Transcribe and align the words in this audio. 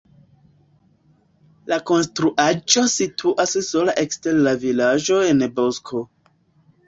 La 1.71 1.77
konstruaĵo 1.89 2.83
situas 2.93 3.53
sola 3.67 3.95
ekster 4.05 4.41
la 4.47 4.55
vilaĝo 4.63 5.19
en 5.27 5.47
bosko. 5.61 6.01